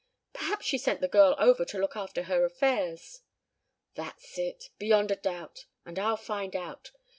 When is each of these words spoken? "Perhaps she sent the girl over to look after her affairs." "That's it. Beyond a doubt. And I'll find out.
"Perhaps 0.33 0.65
she 0.65 0.79
sent 0.79 0.99
the 0.99 1.07
girl 1.07 1.35
over 1.37 1.63
to 1.63 1.77
look 1.77 1.95
after 1.95 2.23
her 2.23 2.43
affairs." 2.43 3.21
"That's 3.93 4.35
it. 4.39 4.71
Beyond 4.79 5.11
a 5.11 5.15
doubt. 5.15 5.67
And 5.85 5.99
I'll 5.99 6.17
find 6.17 6.55
out. 6.55 6.89